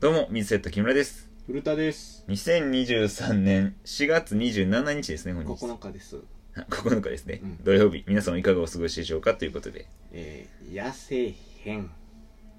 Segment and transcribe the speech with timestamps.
[0.00, 1.28] どうも、水セット木村です。
[1.46, 2.24] 古田です。
[2.28, 5.64] 2023年4月27日ですね、本日。
[5.64, 6.16] 9日です。
[6.54, 8.04] 9日ですね、うん土曜日。
[8.06, 9.86] 皆さんいかがお過ごしでしょうかということで。
[10.12, 11.34] えー、痩せ
[11.70, 11.90] へん。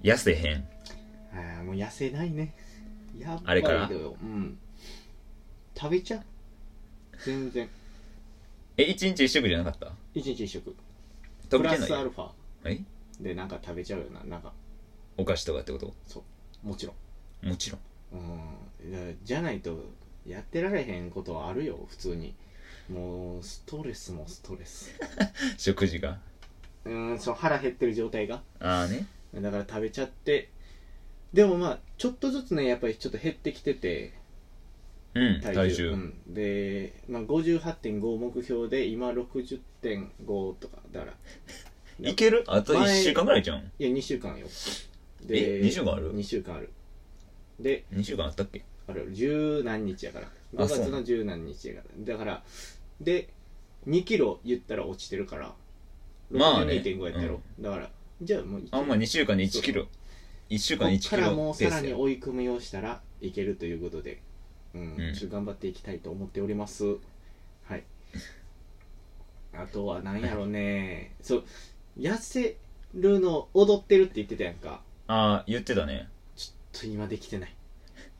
[0.02, 0.68] 痩せへん。
[1.32, 2.54] あーもう痩せないね。
[3.18, 3.86] やっぱあれから？
[3.88, 4.16] りだよ。
[4.20, 4.58] うん。
[5.76, 6.22] 食べちゃう。
[7.24, 7.68] 全然。
[8.76, 9.92] え、1日1食じゃなかった？
[10.14, 10.74] 一日一食。
[11.50, 11.76] 食べてない？
[11.76, 12.30] プラスアルファ
[12.64, 12.80] え？
[13.20, 14.22] でなんか食べちゃうよな。
[14.24, 14.52] なんか、
[15.16, 15.94] お菓子とかってこと？
[16.64, 16.96] もちろん。
[17.42, 17.80] もちろん。
[18.12, 18.92] うん。
[18.92, 19.84] だじゃないと、
[20.26, 22.34] やってられへんことはあるよ、普通に。
[22.88, 24.90] もう、ストレスもストレス。
[25.58, 26.18] 食事が？
[26.84, 28.42] うん、その腹減ってる状態が。
[28.60, 29.06] ああね。
[29.34, 30.48] だから食べちゃって
[31.34, 34.14] でもまあちょっとずつねやっぱりちょっと減ってきてて
[35.14, 35.90] うん、体重。
[35.90, 41.14] うん、で、まあ、58.5目標で今60.5とかだから
[42.10, 42.44] いける？
[42.46, 43.70] あと1前週間ぐらいじゃん。
[43.78, 44.46] いや2週間よ
[45.28, 46.70] え？2週間ある？2週間ある
[47.60, 48.64] で2週間あったっけ？
[48.86, 50.26] あれ十何日やから。
[50.26, 52.12] あ5月そうの十何日やから。
[52.12, 52.42] だから
[53.00, 53.28] で
[53.86, 55.54] 2キロ言ったら落ちてるから。
[56.30, 56.74] まあね。
[56.74, 59.86] 62.5やったやろ、だからじゃあもうあんま2週間で1キロ。
[60.50, 61.68] 1週間1こっキからもうさ。
[61.68, 64.20] らに追い込みをしたらいけるということで、
[64.74, 65.14] うんうん。
[65.14, 66.84] ちょっと頑張っていきたいと思っております。
[67.64, 67.84] はい。
[69.52, 71.14] あとは何やろね。
[71.22, 71.44] そう。
[71.98, 72.56] 痩せ
[72.94, 74.82] るの踊ってるって言ってたやんか。
[75.06, 76.08] ああ、言ってたね。
[76.80, 77.54] と今できてない。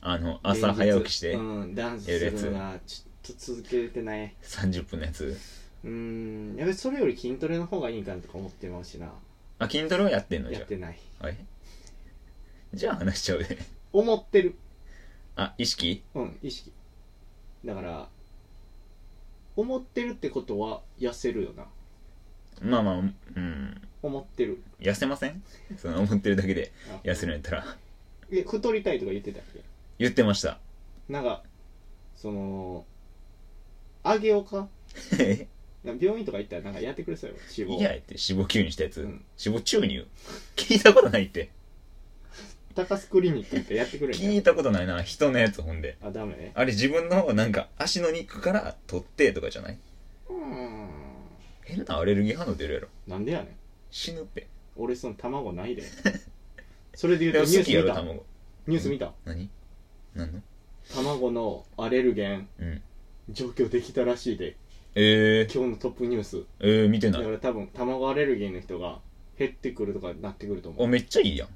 [0.01, 4.33] あの、朝早起きしてうんダンスするのがちょっと続けれてない。
[4.43, 5.37] 30分のやつ。
[5.83, 9.11] うんやべそれより筋トレの方がいいんかなとか思ってますしな。
[9.59, 10.49] あ、筋トレはやってんの？
[10.49, 10.99] じゃやってない。
[11.19, 11.25] あ。
[11.25, 11.37] あれ
[12.73, 13.57] じゃあ話しちゃうで。
[13.93, 14.55] 思ってる。
[15.35, 16.03] あ、意識？
[16.15, 16.71] うん意識。
[17.65, 18.07] だから
[19.55, 21.65] 思ってるってことは痩せるよな。
[22.61, 23.81] まあまあ、うん。
[24.01, 24.61] 思ってる。
[24.79, 25.41] 痩せません？
[25.77, 26.99] その思ってるだけであ。
[27.03, 27.77] 痩せるんやったら。
[28.31, 29.61] え太りたいとか言ってたっけ？
[29.97, 30.59] 言ってました。
[31.07, 31.43] なんか
[32.15, 32.85] その
[34.03, 34.67] あげようか？
[35.19, 35.47] え？
[35.83, 39.01] なんか病院とか行ったらなんかやってくれそうよ脂肪いやって脂肪吸入したやつ。
[39.01, 40.07] うん脂肪注入？
[40.55, 41.49] 聞いたことないって。
[42.75, 45.01] 高須クリニック行ってやってくれ聞いたことないな。
[45.03, 45.97] 人のやつほんで。
[46.01, 46.35] あダメ？
[46.35, 49.77] ねあれ自分のなんか足の肉から取ってとかじゃない？
[50.29, 50.89] うーん
[51.63, 52.87] 変なアレルギー反応出るやろ。
[53.07, 53.47] なんでやねん
[53.91, 54.47] 死ぬって。
[54.77, 55.83] 俺その卵ないで
[56.99, 57.93] それで言うとニュース見た。
[57.95, 58.25] 卵。
[58.67, 59.13] ニュース見た。
[59.23, 59.49] 何？
[60.15, 60.41] 何の？
[60.93, 62.49] 卵のアレルゲン。
[62.59, 62.81] うん。
[63.29, 64.57] 除去できたらしいで。
[64.95, 66.43] えー、今日のトップニュース。
[66.59, 67.21] えー、見てない。
[67.21, 68.99] だから多分卵アレルギーの人が
[69.37, 71.47] 減ってくるとかなってくると思お、うめっちゃいいやん。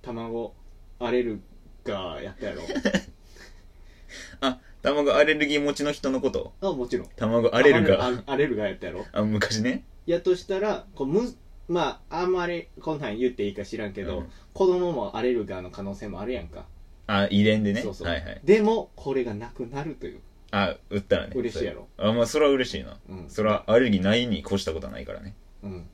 [0.00, 0.54] 卵
[0.98, 1.42] アレル
[1.84, 2.62] ガーやったやろ。
[4.40, 6.54] あ、卵アレルギー持ちの人のこと？
[6.62, 7.08] あもちろん。
[7.16, 8.22] 卵アレルガー。
[8.26, 9.04] あアレルガーやったやろ。
[9.12, 9.84] あ、昔ね。
[10.06, 11.34] やとしたらこうむ
[11.68, 16.66] まああんまりこんなん言っていいか知らんけど、うん子供もアレルガーの可能性もあるやんか、
[17.06, 17.80] あ、遺伝でね。
[17.80, 18.40] そうそうはいはい。
[18.44, 21.32] でもこれがなくなるという、あ、売ったらね。
[21.34, 22.98] 嬉しいやろそれあ、まあ、それは嬉しいな。
[23.08, 25.34] うんそれはアレルギーないに越したことはないからね。
[25.62, 25.86] うん、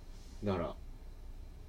[0.43, 0.75] だから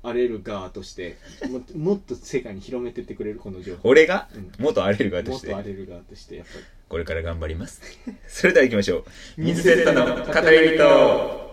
[0.10, 1.18] アレルガーとして
[1.52, 4.28] もっと もっと世界に広めてってくれるこの情報俺が？
[4.34, 7.80] うん元アレルガーとしてもっとア、レルガーとしてやっぱりこれから頑張ります。
[8.28, 9.06] それでは行きましょう。
[9.38, 11.47] 水セットの語り人。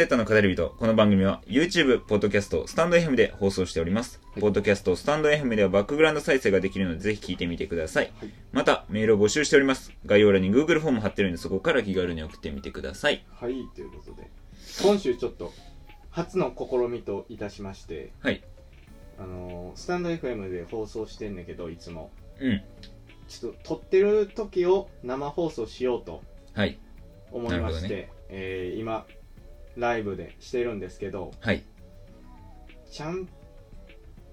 [0.00, 0.74] セットの語り人。
[0.78, 4.18] この番組は YouTube、ポッドキャスト、スタンド FM で放送しております。
[4.32, 8.10] はいポッドキャスト、スタンド FM ではバックグラウンド再生ができるのでぜひ聞いてみてください。
[8.18, 9.92] はいまた、メールを募集しております。
[10.06, 13.26] 概要欄に Google フォーム貼ってるのでそこから気軽に送ってみてください。
[13.30, 14.30] はいということで
[14.82, 15.52] 今週ちょっと
[16.08, 18.42] 初の試みといたしましてはい。
[19.18, 22.10] あのースタンド FM で放送してんだけどいつも
[22.40, 22.62] うん。
[23.28, 26.22] ちょっと撮ってる時を生放送しようと
[26.54, 26.78] はい。
[27.32, 29.04] 思いまして、なるえー今
[29.80, 31.62] ライブでしてるんですけどはい。
[32.90, 33.28] ちゃん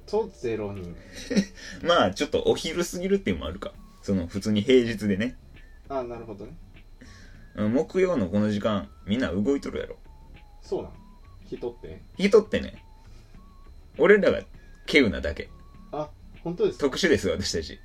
[0.06, 0.96] とゼロ人
[1.84, 3.74] まあ、ちょっとお昼過ぎるっていうのもあるか。
[4.02, 5.36] その、普通に平日でね。
[5.90, 6.54] あなるほどね
[7.56, 9.98] うん木曜のこの時間、みんな動いとるやろ。
[10.62, 10.94] そうなん？
[11.50, 12.02] 人って？
[12.18, 12.84] 人ってね、
[13.98, 14.38] 俺らが
[14.88, 15.50] 稀有なだけ。
[15.92, 16.10] あ
[16.44, 16.86] 本当ですか？
[16.86, 17.80] 特殊です、私たち。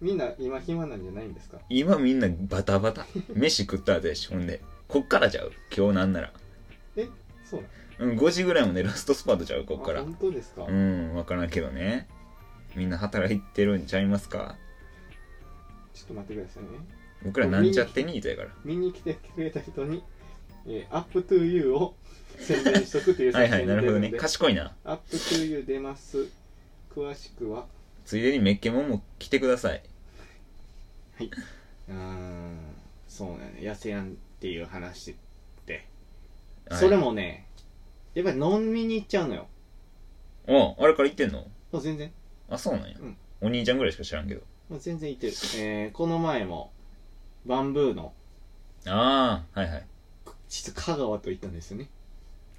[0.00, 1.58] みんな今暇なんじゃないんですか？
[1.68, 3.06] 今みんなバタバタ。
[3.34, 4.60] 飯食った後やし、ほんで。
[4.92, 5.52] こっからちゃう？
[5.74, 6.30] 今日なんなら。
[6.96, 7.08] え？
[7.46, 7.64] そう
[7.98, 10.00] うん、5時ぐらいもね、ラストスパートちゃう、こっから。
[10.00, 10.04] あ。
[10.04, 12.08] 本当ですか、うん、わからんけどね。
[12.76, 14.56] みんな働いてるんちゃいますか？
[15.94, 16.68] ちょっと待ってくださいね。
[17.24, 18.50] 僕らなんちゃってニートやから。
[18.66, 20.02] 見に来てくれた人に
[20.66, 21.94] えー、 Up to You を
[22.38, 24.10] 宣伝しとくっていうはいはいなるほどね。
[24.10, 24.74] 賢いな。
[24.84, 26.28] Up to You 出ます。
[26.94, 27.64] 詳しくは。
[28.04, 29.82] ついでにメッケモンも来てください。
[31.88, 32.58] うーん
[33.08, 33.54] そうね。
[33.60, 35.14] 痩せやんっていう話っ
[35.64, 35.86] て、
[36.68, 36.80] はい。
[36.80, 37.46] それもね
[38.12, 39.46] やっぱり飲みに行っちゃうのよ。
[40.48, 41.46] おあれから言ってんの？
[41.72, 42.10] あ全然。
[42.50, 43.16] あそうなんや、うん。
[43.40, 44.40] お兄ちゃんぐらいしか知らんけど。
[44.68, 46.72] もう全然行ってる、えーこの前も
[47.46, 48.12] バンブーの
[48.84, 49.86] ああはいはい。
[50.48, 51.88] 実は香川と行ったんですよね。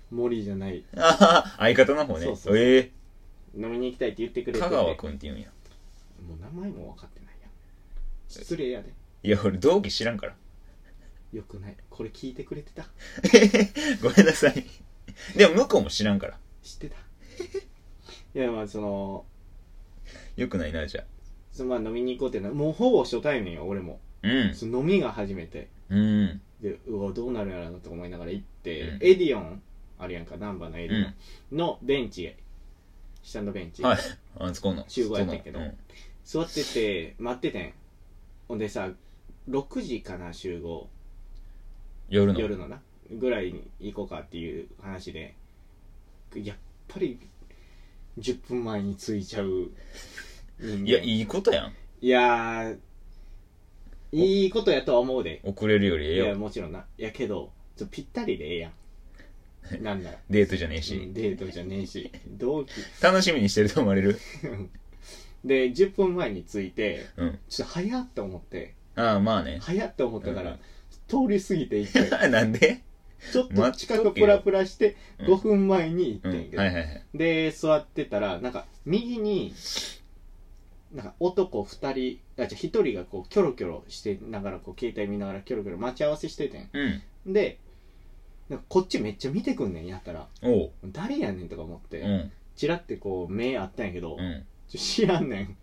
[0.10, 0.86] 森じゃない。
[0.96, 2.26] ああ相方の方ね。
[2.28, 2.58] そうそうそう。
[2.58, 2.92] ええ。
[3.58, 4.64] 飲みに行きたいって言ってくれてて。
[4.64, 5.50] 香川君って言うんや。
[6.26, 7.52] もう名前も分かってないやん。
[8.30, 8.94] 失礼やで。
[9.24, 10.36] いや俺同期知らんから
[11.34, 11.76] よくない。
[11.90, 12.86] これ聞いてくれてた？
[14.02, 14.66] ごめんなさい。
[15.36, 16.38] でも向こうも知らんから。
[16.62, 16.96] 知ってた？
[18.36, 19.26] いやまあその
[20.38, 21.06] よくないなじゃあ。
[21.52, 24.00] そのまあ飲みに行こうってなもうほぼ初対面よ俺も。
[24.22, 24.54] うん。
[24.54, 25.70] その飲みが初めて。
[25.90, 26.42] うん。
[26.62, 28.96] でうわどうなるんやろなと思いながら行って、うん。
[29.02, 29.62] エディオン
[29.98, 32.38] あるやんか難波のエディオンのベンチへ。
[33.24, 33.98] 下のベンチ、はい。
[34.38, 34.86] あそこの。
[34.88, 35.60] 集合やったけど。
[36.24, 36.46] そこの。
[36.46, 37.74] 座ってて待っててん。
[38.48, 38.90] ほんでさ
[39.50, 40.82] 6時かな集合。
[40.82, 41.03] うん
[42.14, 42.40] 夜の。
[42.40, 42.80] 夜のな。
[43.12, 45.34] ぐらいに行こうかっていう話で。
[46.36, 46.58] やっ
[46.88, 47.20] ぱり
[48.20, 49.72] 10分前に着いちゃう
[50.60, 50.88] 人間。
[50.88, 51.74] いやいいことやん。
[52.02, 52.78] いやー
[54.12, 55.42] いいことやとは思うで。
[55.44, 56.36] 遅れるよりいやええよ。
[56.38, 56.86] もちろんな。
[56.98, 58.74] やけどちょぴったりでええやん。
[59.84, 60.20] なんなら。
[60.30, 62.12] デートじゃねえうしんデートじゃねえし。
[62.28, 62.72] 同期。
[63.02, 64.20] 楽しみにしてると思われる？
[65.44, 67.40] で10分前に着いてうん。
[67.50, 68.76] ちょっと早っと思って。
[68.96, 69.58] ああまあね。
[69.62, 70.60] 早っと思ったから、うん
[71.08, 72.82] 通り過ぎて行ってなんで？
[73.32, 76.64] ちょっと近くプラプラしてうん5分前に行うんってんけど、
[77.18, 79.54] で座ってたらなんか右に
[80.94, 86.70] なんか男2人あじゃ1人がこうキョロキョロしてながらこう携帯見ながらキョロキョロ待ち合わせしててん。
[86.74, 87.34] うん。
[87.34, 87.60] で
[88.68, 90.28] こっちめっちゃ見てくんねんやったら。
[90.84, 92.32] 誰やねんとか思って、うん。
[92.58, 94.46] チラってこう目あったんやけど、うん。
[94.68, 95.56] 知らんね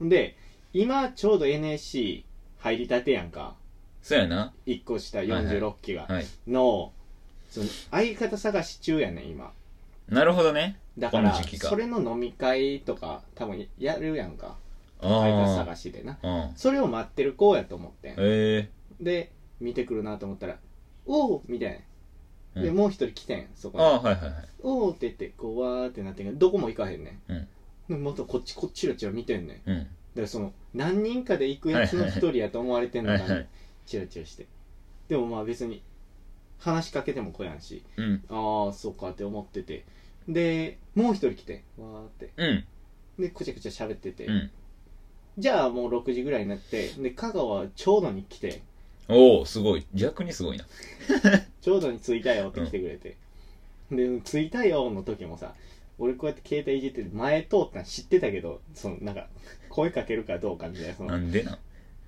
[0.00, 0.08] ん。
[0.08, 0.36] で
[0.72, 2.24] 今ちょうど NSC
[2.58, 3.54] 入りたてやんか
[4.02, 4.52] そうやな。
[4.66, 5.44] 1個下いはい。
[5.44, 6.26] 46期が、はい。
[6.48, 6.92] の
[7.48, 9.52] その相方探し中やねん今。
[10.08, 10.76] なるほどね。
[10.98, 14.56] だからこの時期かそれの飲み会とか多分やるやんか。
[15.00, 16.18] あ相方あ探しでな。
[16.22, 16.52] うん。
[16.56, 18.14] それを待ってる子やと思ってん。
[18.18, 18.68] え。
[19.00, 20.56] で見てくるなと思ったら
[21.06, 21.80] 「おお!」みたい
[22.54, 22.62] な。
[22.62, 22.76] で、うん。
[22.76, 23.84] もう一人来てんそこに。
[23.84, 24.32] あはいはいはい
[24.62, 27.32] 「おお!」って言ってこうわーってなってんけどどこも行かへんねん。
[27.32, 27.48] うん。
[27.88, 29.56] でまたこっちこっちらちら見てんねん。
[29.66, 29.84] だうん。
[29.84, 29.88] か
[30.22, 33.24] らその何人かで行くやつの一人やと思われてんのかな。
[33.24, 33.48] はいはい
[33.86, 34.46] チラチラして。
[35.08, 35.82] でもまあ別に
[36.58, 37.82] 話しかけても来やんし。
[37.96, 38.24] うん。
[38.28, 39.84] ああそうかって思ってて。
[40.28, 42.30] でもう一人来てわーって。
[42.36, 42.64] うん。
[43.18, 44.50] でくちゃくちゃ喋ってて、うん。
[45.38, 48.62] じゃあもう6時ぐらいになってで香川ちょうどに来て。
[49.08, 49.84] おおすごい。
[49.92, 50.64] 逆にすごいな。
[51.60, 53.16] ちょうどに着いたよって来てくれて、
[53.90, 55.54] で着いたよの時もさ
[55.98, 59.26] 俺こうやって携帯いじってて前通ったの知ってたけどそのなんか
[59.68, 61.58] 声かけるかどうかみたいなそなのんでなん？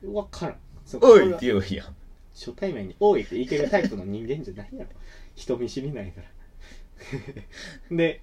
[0.03, 1.97] 分からんそおいって言えばいいやん。
[2.35, 4.91] 初対面に「おい」っていけるタイプの人間じゃないやろ。
[5.35, 6.29] 人見知りないから。
[7.97, 8.21] で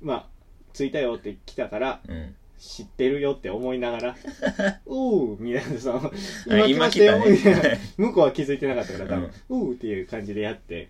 [0.00, 0.28] まあ
[0.72, 2.34] 着いたよって来たからうん。
[2.58, 4.16] 知ってるよって思いながら
[4.86, 6.10] 「おう」みたいなその
[6.50, 7.30] 「あ今来たよ」たね。
[7.32, 7.62] みたいな。
[7.98, 9.24] 向こうは気づいてなかったから多分。
[9.24, 10.88] う「おう」っていう感じでやって。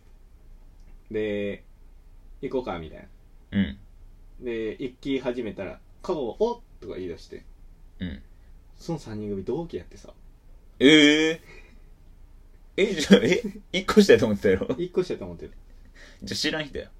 [1.10, 1.64] で
[2.42, 2.98] 行こうかみたい
[3.50, 3.58] な。
[3.58, 3.78] うん。
[4.44, 7.42] で行き始めたら「香川おっ!」とか言い出して。
[7.98, 8.22] うん。
[8.78, 10.12] その3人組同期やってさ
[10.78, 11.40] ええ
[12.76, 13.42] えじゃあえ
[13.72, 15.52] 一個下やと思ってたやろ1個したと思ってる。
[16.22, 16.90] じゃあ知らん人や。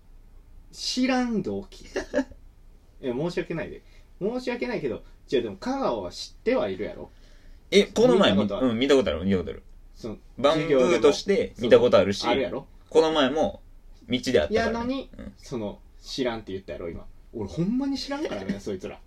[0.73, 1.85] 知らん同期。
[3.03, 3.83] いや申し訳ないで。
[4.21, 7.11] 申し訳ないけどじゃあでも香川は知ってはいるやろ？
[7.71, 8.69] えこの前見見たことある。
[8.69, 9.63] うん見たことある見たことある。
[9.95, 12.67] そのバンブーとして見たことあるしあるやろ？
[12.89, 13.61] この前も
[14.09, 15.33] 道で会ったから、ね、やのにうん。
[15.37, 17.07] その知らんって言ったやろ今。
[17.35, 18.99] 俺ほんまに知らんからねそいつら。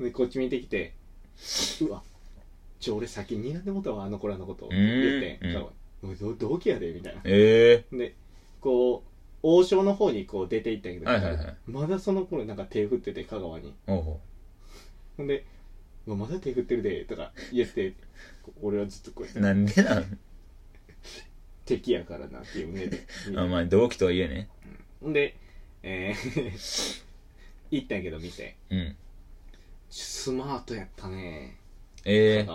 [0.00, 0.92] でこっち見てきて
[1.80, 2.02] うわ
[2.82, 5.38] ちょ俺先に睨んでもったわあの子らのこと言って
[6.02, 6.38] うん。
[6.38, 7.20] 同期やでみたいな。
[7.24, 8.14] えで
[8.60, 9.08] こう
[9.44, 11.56] 王将の方にこう出て行ったんやけど、はいはいはい。
[11.66, 13.72] まだその頃なんか手振ってて香川に。
[13.86, 14.20] ほ
[15.22, 15.44] んで
[16.06, 17.94] 「うわまだ手振ってるで」とか言って
[18.60, 19.40] 俺はずっとこうやって。
[19.40, 20.18] なんでなん？
[21.64, 22.98] 敵やからなっていう目で。
[23.28, 24.48] 見 てあまあ同期とはいえね。
[25.00, 25.36] ほんで
[25.84, 27.02] えー
[27.70, 28.56] 行ったんやけど店。
[28.70, 28.96] うん。
[29.88, 31.56] スマートやったね
[32.04, 32.48] ええ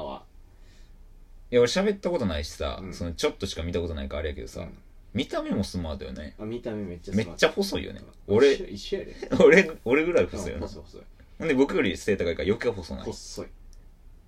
[1.50, 2.94] いや俺喋ったことないしさ、うん。
[2.94, 4.78] そのちょっとしか見たことないからあれやけどさ、うん。
[5.14, 6.36] 見た目もスマートよね。
[6.40, 8.02] あ見た目めっちゃスマートめっちゃ細いよね。
[8.28, 9.16] うん俺一緒やで。
[9.40, 11.02] 俺俺ぐらい細いよな細い細い。
[11.40, 13.06] ほんで僕より背高いから余計細ない。
[13.06, 13.48] 細い。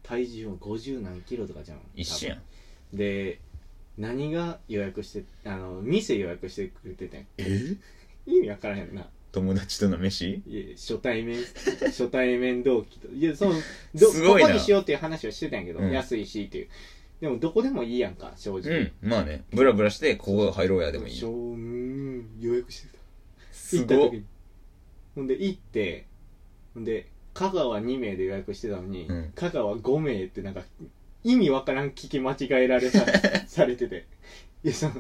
[0.03, 1.79] 体重は50何キロとかじゃん。
[1.95, 2.41] 一緒やん。
[2.93, 3.39] で
[3.97, 7.27] 何が予約してあの店予約してくれててん。
[7.37, 7.75] え？
[8.25, 10.41] 意味わからへんな友達との飯？
[10.47, 11.37] いや初対面
[11.87, 13.53] 初対面同期といやその
[13.93, 14.47] どすごいな。
[14.47, 15.91] ここにしようっていう話はしてたんやけど、うん。
[15.91, 16.67] 安いしっていう。
[17.21, 19.43] でもどこでもいいやんか正う直、んまあね。
[19.51, 21.13] ブラブラしてここ入ろうやでもいい。
[21.13, 22.99] しょううん予約してた。
[23.51, 24.23] す行った時に。
[25.15, 26.05] ほんで行って
[26.73, 29.31] ほんで香川2名で予約してたのに、うん。
[29.35, 30.63] 香川5名ってなんか
[31.23, 33.05] 意味わからん聞き間違えられさ
[33.47, 34.05] されてて。
[34.63, 34.95] いやその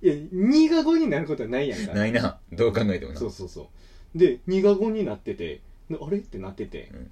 [0.00, 1.92] いや2が5になることはないやんか。
[1.92, 2.38] ないな。
[2.52, 3.18] どう考えてもな。
[3.18, 3.68] そうそうそ
[4.14, 4.18] う。
[4.18, 6.18] で2が5になっててであれ？
[6.18, 7.10] ってなってて、うん。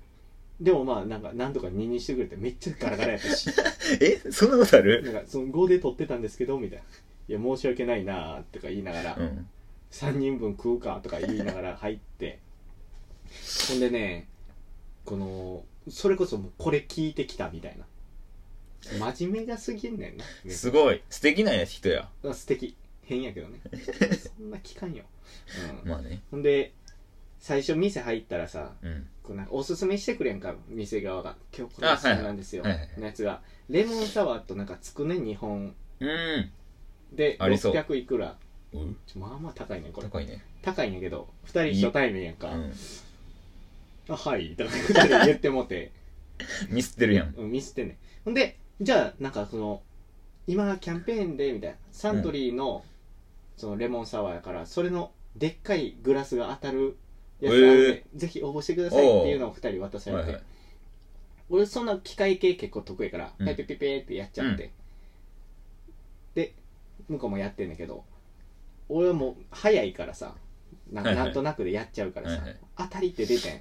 [0.60, 3.50] でもまあなんかなんとか2にしてくれてめっちゃガラガラやったし。
[4.00, 4.20] え？
[4.30, 5.02] そんなことある？
[5.02, 6.84] なんかその5で取ってたんですけどみたいな。
[7.28, 9.46] いや申し訳ないなーとか言いながら、うん。
[9.90, 12.38] 3人分食うかとか言いながら入って。
[13.68, 14.28] ほんでね
[15.04, 17.84] このそれこそもうこれ聞いてきたみたいな
[18.98, 21.02] 真面目がすぎんねんなすごい。
[21.10, 22.08] 素敵な人や。
[22.24, 22.76] あ素敵。
[23.04, 23.60] 変やけどね。
[24.36, 25.04] そんな聞かんよ、
[25.84, 25.90] うん。
[25.90, 26.22] まあね。
[26.30, 26.72] ほんで
[27.38, 29.06] 最初店入ったらさうん。
[29.22, 31.36] こうなんかおすすめしてくれんか店側が。
[31.56, 33.42] 今日これおすすめなんですよ、のやつが。
[33.68, 35.74] レモンサワーとなんかつくね2本。
[36.00, 36.50] うん。
[37.12, 37.74] でありそう。
[37.74, 38.36] 600いくら。
[38.72, 38.78] う。
[38.78, 40.08] んまあまあ高いねこれ。
[40.08, 40.42] 高いね。
[40.62, 42.72] 高いんやけど2人初対面やんか、うん
[44.08, 44.54] あはい。
[44.54, 45.90] とか2人言ってもて、
[46.70, 47.34] ミスってるやん。
[47.36, 47.96] うん、ミスってんねん。
[48.24, 49.82] ほんでじゃあなんかその
[50.46, 52.84] 今キャンペーンでみたいなサントリーの,、
[53.56, 56.96] そのレモンサワーやからそれのでっかいグラスが当たる
[57.40, 60.42] やつあるんで、ぜひ応募してくださいっていうのを2人渡されて、はいはい。
[61.50, 63.46] 俺そんな機械系結構得意から、うん。
[63.46, 64.70] ペペペペってやっちゃって、
[66.34, 66.54] で
[67.08, 68.04] 向こうもやってんだけど
[68.88, 70.34] 俺はもう早いからさ
[70.92, 73.60] な,、んとなくでやっちゃうからさ、はいはい当たりって出てん、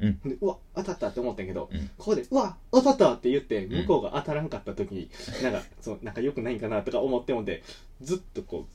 [0.00, 0.20] うん。
[0.24, 1.90] でうわ当たったって思ったんやけど、うん。
[1.96, 3.68] ここでうわ当たったって言ってん。
[3.68, 5.10] 向こうが当たらんかった時に、
[5.42, 7.62] なんかそうなんかよくないんかなとか思ってもって
[8.02, 8.66] ずっとこ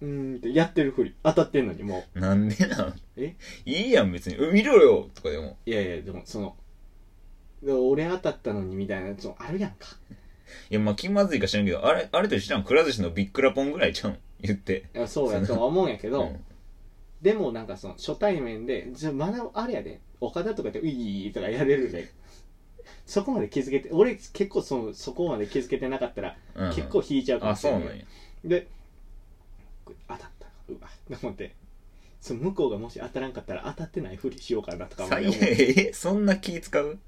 [0.00, 2.94] ううーんってやってるふり当たってんのにもなんでなん？
[3.16, 3.36] え？
[3.64, 4.36] いいやん別に。
[4.36, 5.56] うん見ろよとかでも。
[5.66, 6.56] ういやいやでもその
[7.62, 9.86] で俺当たったのにみたいなそのあるやんか。
[10.68, 12.64] いやまあ気まずいか知らんけどあれあれと一緒じゃん。
[12.64, 14.18] くら寿司のビックラポンぐらいちゃうん。
[14.42, 14.84] 言って。
[14.94, 16.44] いやそうやとは思うんやけど、うん。
[17.20, 22.10] でもなんかその初対面でじゃあまだあれやで岡田とかで「ういい」とかやれるで
[23.06, 26.74] そこまで気づけて俺結構そのそこまで気づけてなかったらうん。
[26.74, 28.04] 結構引いちゃうかもあしれない、そうなんや。
[28.44, 28.66] で
[29.84, 30.46] これ当たった。
[30.68, 31.54] うわと思って。
[32.20, 35.46] その向こうがもし当たらんかったら当たってないふりしようかなとか最思う悪。
[35.88, 36.98] え そんな気使う？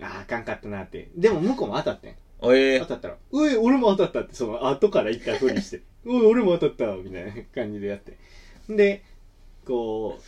[0.00, 1.08] あああかんかったなって。
[1.16, 2.16] でも向こうも当たってん。
[2.44, 8.16] ええ当たったら「うい俺も当たった」ってその後から一回ふりして「うい俺も当たった」みたいな感じでやって。
[8.68, 9.04] で
[9.64, 10.22] こう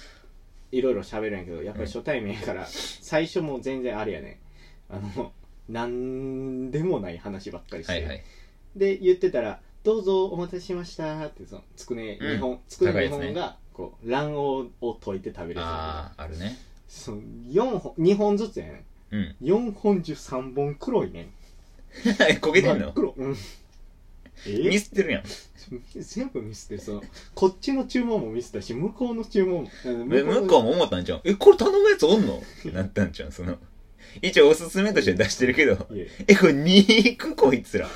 [0.77, 4.41] いろいろ喋るんやけどやっぱり初対面やから、最初もう全然あれやね
[4.91, 5.33] あの
[5.69, 8.23] なんでもない話ばっかりして、はいはい。
[8.77, 12.31] で言ってたら「どうぞお待たせしました」ってそのつくねうん。
[12.33, 13.25] 2本、つくね2高いですね。
[13.27, 16.59] 本がこう卵黄を溶いて食べるやあああるね。
[16.89, 19.21] つその4本2本ずつやねうん。
[19.21, 21.27] ん4本中3本黒いねん。
[22.41, 22.93] 焦げてんの？
[22.93, 23.15] 黒。
[23.17, 23.33] うん。
[23.33, 23.37] え
[24.47, 25.23] ミスってるやん。
[25.95, 27.03] 全部ミスってるその
[27.35, 32.37] こっちの注文もミスったし向こうの注文もえ向こうも思ったんじゃんえこれ頼むやつおんの？
[32.37, 33.57] ってなったんじゃんその
[34.21, 35.87] 一応おすすめとして出してるけど
[36.29, 36.37] え。
[36.37, 37.89] これ肉こいつら。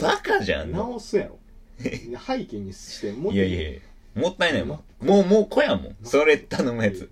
[0.00, 0.72] バカじゃん。
[0.72, 1.38] 直すやろ。
[1.78, 3.80] 背景にしてもいやいやいや
[4.14, 5.06] もったいないもん。
[5.06, 5.96] もうもう子やもん。
[6.02, 7.08] それ頼むやつ。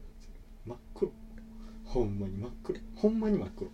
[0.66, 1.12] 真っ黒。
[1.84, 2.78] ほんまに真っ黒。
[2.96, 3.70] ほんまに真っ黒。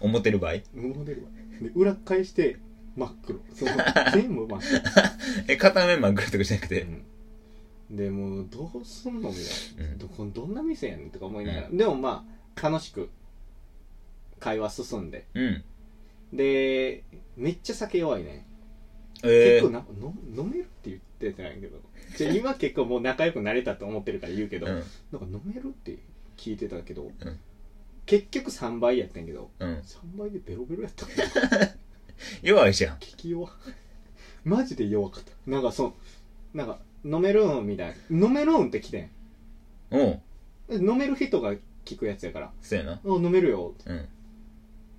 [0.00, 0.54] 思ってる場合？
[0.74, 1.28] モデルは
[1.60, 2.56] で裏返して
[2.98, 3.38] 真っ黒。
[3.54, 3.72] その
[4.12, 4.60] 全部真っ
[5.48, 6.80] え片面真っ黒とかじゃなくて？
[6.80, 6.96] 黒、
[7.90, 9.40] うん、でもうどうすんのみた
[9.82, 9.98] いな、うん。
[9.98, 12.26] どこどんな店やねんとか思いながら、でもま
[12.56, 13.08] あ楽しく
[14.40, 15.26] 会話進んで。
[15.34, 15.64] うん。
[16.32, 17.04] で
[17.36, 18.46] めっちゃ酒弱いね。
[19.22, 19.52] えー。
[19.60, 21.80] 結構なの飲めるって言ってたんやけど。
[22.16, 24.72] じゃあ 今結構もう仲良くなれたと思ってるから言うけど、うん。
[24.74, 24.88] なんか
[25.22, 25.98] 飲めるって
[26.36, 27.12] 聞いてたけど、ん
[28.08, 31.06] 結局3倍やったんやけどうん3倍でベロベロやった
[32.42, 32.96] 弱いじゃん。
[32.98, 33.50] 聞き弱
[34.44, 35.32] マジで弱かった。
[35.46, 35.94] なんかその
[36.54, 38.26] なんか飲めるんみたいな。
[38.26, 39.10] 飲めるんって来てん。
[39.90, 40.22] うん。
[40.70, 43.00] え飲める人が聞くやつやから「あそうやな。
[43.04, 44.08] 飲めるよ」うん。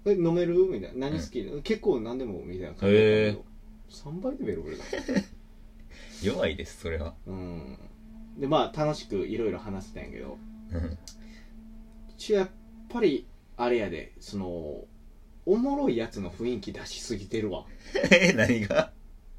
[0.06, 1.10] え飲めるみたいな。
[1.10, 3.46] 何好き、結構何でもみたいな感じだったけど。
[3.90, 5.22] 3倍でベロベロだった。
[6.26, 7.16] 弱いですそれは。
[7.28, 7.78] うん。
[8.38, 10.38] でまあ楽しくいろいろ話してたんやけど。
[10.72, 10.98] うん。
[12.18, 12.50] ちやっ
[12.90, 14.14] ぱりあれやで。
[14.20, 14.86] その
[15.50, 17.66] おもろいやつの雰囲気出しすぎてるわ。
[18.14, 18.92] え何が？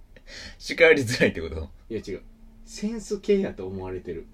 [0.58, 1.70] 叱りづらいってこと？
[1.88, 2.22] いや違う。
[2.64, 4.26] センス系やと思われてる。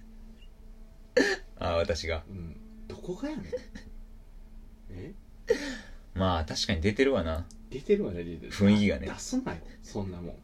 [1.59, 2.25] ああ私が。
[2.30, 2.56] うん。
[2.88, 3.47] どこがやねん。
[4.90, 5.12] え？
[6.14, 7.47] まあ確かに出てるわな。
[7.68, 8.52] 出てるわね出てる。
[8.52, 9.06] 雰囲気がね。
[9.09, 10.37] 出すなよそんなもん。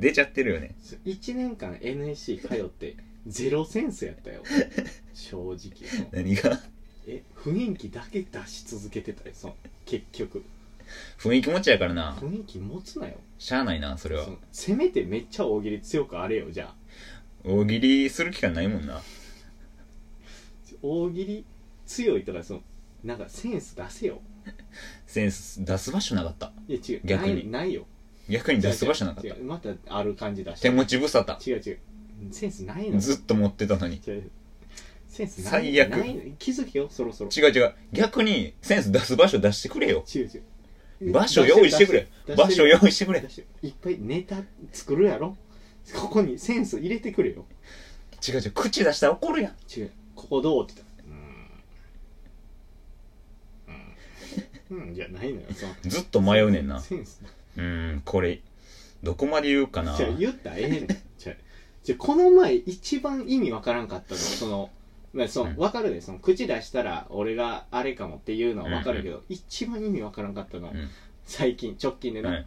[0.00, 0.74] 出ちゃってるよね。
[1.04, 2.96] 1年間 NSC 通って
[3.28, 4.42] ゼロセンスやったよ。
[5.14, 5.56] 正直。
[6.10, 6.60] 何が？
[7.06, 9.56] え雰囲気だけ出し続けてたよその
[9.88, 10.44] 結局。
[11.18, 12.14] 雰囲気持ちやからな。
[12.20, 13.14] 雰囲気持つなよ。
[13.38, 14.24] しゃあないなそれは。
[14.24, 16.74] そのせめてめっちゃ大喜利強くあれよじゃあ。
[17.44, 19.00] 大喜利する期間ないもんな。
[20.82, 21.44] 大喜利
[21.86, 22.60] 強いとかその
[23.02, 24.20] なんかセンス出せよ。
[25.06, 26.52] センス出す場所なかった。
[26.68, 27.00] いや違う。
[27.04, 27.34] 逆に。
[27.34, 27.86] ないないよ。
[28.28, 29.28] 逆に出す場所なかった。
[29.28, 29.44] 違う違う。
[29.44, 31.50] またある感じ出して手持ち無沙汰。
[31.50, 31.78] 違う違う。
[32.30, 34.02] センスないのずっと持ってたのに。
[34.06, 34.30] 違う
[35.08, 35.90] センスない最悪。
[35.90, 37.30] ないの気づけよそろそろ。
[37.30, 37.74] 違う違う。
[37.92, 40.04] 逆にセンス出す場所出してくれよ。
[40.14, 41.12] 違う違う。
[41.12, 42.08] 場所用意してくれ。
[42.26, 43.24] 出場所用意してくれ。
[43.62, 44.36] いっぱいネタ
[44.72, 45.36] 作るやろ？
[45.96, 47.46] ここにセンス入れてくれよ。
[48.26, 48.50] 違う違う。
[48.52, 49.52] 口出したら怒るやん。
[49.74, 49.90] 違う。
[50.14, 51.02] ここどうって言った。
[51.02, 51.16] ら
[54.68, 54.80] うーん。
[54.80, 54.88] うん。
[54.88, 54.94] うん。
[54.94, 55.74] じゃないのよその。
[55.84, 56.80] ずっと迷うねんな。
[56.80, 57.22] センス。
[57.56, 58.02] うーん。
[58.04, 58.40] これ
[59.02, 59.96] どこまで言うかな。
[59.96, 60.86] じゃ言ったらええねん。
[61.16, 61.34] じゃ
[61.84, 64.70] じゃこの前一番意味わからんかったのその
[65.18, 65.56] まあそのうん。
[65.56, 70.88] 分かるでその口出したら俺があれかもっていうのは分かるけど、一番意味わからんかったの、うん。
[71.24, 72.46] 最近直近でな、はい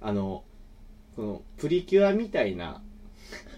[0.00, 0.44] あの
[1.16, 2.82] このプリキュアみたいな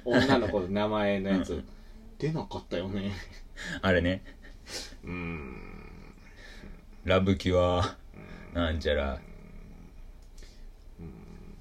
[0.04, 1.54] 女の子の名前のやつ。
[1.54, 1.69] うん
[2.19, 3.11] 出なかったよね。
[3.81, 4.23] あれね。
[5.02, 5.57] うーん。
[7.02, 7.97] ラブキュア
[8.54, 9.19] なんちゃら。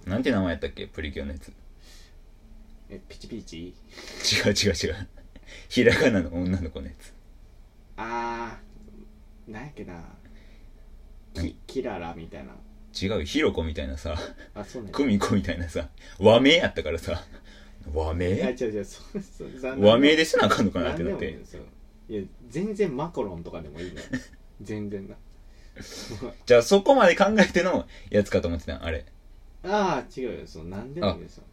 [0.05, 1.51] なんて名前やったっけプリキュアのやつ。
[2.91, 3.74] えピチピチ？
[4.46, 5.08] 違う違う違う
[5.70, 7.13] ひらがなの女の子のやつ。
[7.98, 10.01] あーなんやっけな。
[11.34, 12.53] キキララみたいな。
[13.00, 13.24] 違うよ。
[13.24, 14.15] ひろこみたいなさ。
[14.53, 14.91] あそうね。
[14.91, 15.89] 久美子みたいなさ。
[16.20, 17.24] 和名やったからさ。
[17.93, 18.86] 和いや名違う違う。
[18.86, 21.25] そうそう残和名でせなあかんのかなってなって。
[21.25, 21.63] もいいんですよ
[22.10, 24.05] いや全然マカロンとかでもいいのよ。
[24.62, 25.15] 全然な。
[26.46, 29.05] じゃあそこまで考えてのやつかと思ってたんあれ。
[29.63, 30.48] ああ違うよ。
[30.48, 31.43] そう何でもいいですよ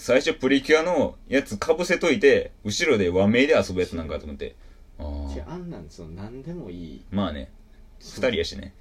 [0.00, 4.56] 最初プリキュアのやつかぶせといて後ろで和名で遊ぶやつなんかと思って。
[4.98, 7.04] ああ違うあんなんその何でもいい。
[7.10, 7.50] まあね。
[7.98, 8.72] 二人やしね。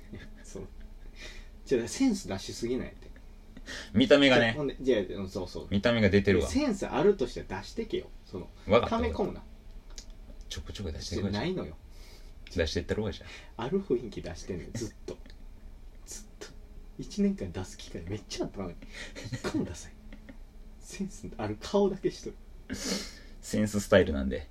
[0.46, 0.64] そう。
[1.70, 3.10] 違うセンス出しすぎないって。
[3.94, 4.46] 見た目がね。
[4.46, 5.68] じゃほんでじゃあうんそうそう。
[5.70, 6.48] 見た目が出てるわ。
[6.48, 8.06] センスあるとして出してけよ。
[8.26, 8.96] その分かった。
[8.96, 9.42] 溜め込むな。
[10.48, 11.76] ちょくちょく出してじくれゃないのよ。
[12.56, 13.26] 出してったろうがじゃ
[13.58, 14.70] ある雰囲気出してんのよ。
[14.74, 15.18] ずっと。
[16.06, 16.48] ずっと。
[17.02, 18.76] 1年間出す機会めっちゃあったのに。
[19.34, 19.99] 一個も出さない
[20.90, 22.36] センスある顔だけしとる。
[23.42, 24.48] センススタイルなんで。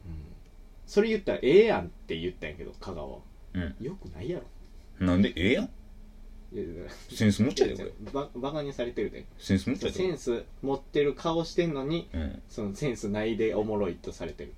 [0.87, 3.19] それ言ったらええやんって言ったんやけど香川は。
[3.55, 3.75] うん。
[3.81, 5.05] よくないやろ。
[5.05, 5.65] なんでええやん？
[5.65, 7.93] いやいやセンス持っちゃうよこれ。
[8.13, 9.25] ばバカにされてるで。
[9.37, 12.41] センス持っちゃセンス持ってる顔してんのにうん。
[12.49, 14.55] そのセンスないでおもろいとされてる。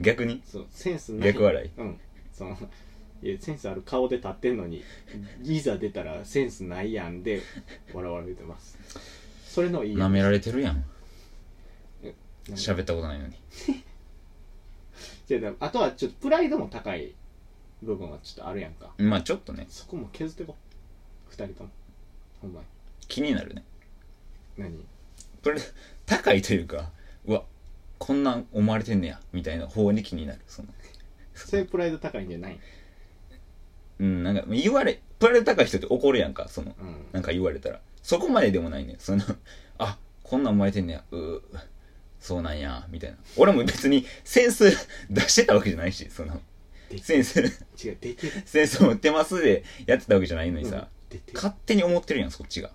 [0.00, 0.42] 逆に？
[0.44, 1.32] そうセンスない。
[1.32, 1.70] 逆笑い。
[1.80, 2.00] うん。
[2.32, 2.58] その
[3.22, 4.82] いやセンスある顔で立ってんのに
[5.44, 7.42] いざ出たらセンスないやんで
[7.94, 8.76] 笑われてます。
[9.46, 10.84] それのいい舐められてるやん
[12.50, 13.34] 喋ったことないのに。
[15.28, 17.12] 違うだからあとはちょっとプライドも高い
[17.82, 18.90] 部分はちょっとあるやんか。
[18.98, 19.66] まあちょっとね。
[19.68, 20.56] そこも削ってこ
[21.28, 21.70] 二人とも。
[22.40, 22.66] ほんまに。
[23.08, 23.64] 気になるね。
[24.56, 24.78] 何？
[25.42, 25.60] これ
[26.06, 26.90] 高いというか
[27.26, 27.42] うわ
[27.98, 29.20] こんなん思われてんねや。
[29.32, 30.40] みたいな方に気になる。
[30.46, 30.68] その。
[31.34, 32.58] そういうプライド高いんじゃない？
[33.98, 36.48] うんなんか言われプライド高い人って怒るやんか。
[36.48, 36.74] その。
[36.80, 37.06] うん。
[37.12, 37.80] なんか言われたら。
[38.02, 38.96] そこまででもないね。
[38.98, 39.24] その
[39.78, 41.04] あこんなん思われてんねや。
[41.10, 41.40] うー
[42.26, 43.16] そうなんやみたいな。
[43.36, 44.72] 俺も別にセンス
[45.08, 46.40] 出してたわけじゃないしその。
[46.90, 47.40] でセンス。
[47.40, 47.52] 違う
[48.00, 48.32] 出てる。
[48.44, 51.36] センス持ってますでやってたわけじゃないのにさ、うん出てる。
[51.36, 52.72] 勝手に思ってるやんそっちが。